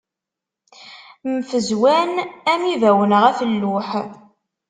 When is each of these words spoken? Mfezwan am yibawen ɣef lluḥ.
Mfezwan 1.33 2.11
am 2.51 2.61
yibawen 2.69 3.11
ɣef 3.23 3.37
lluḥ. 3.51 3.89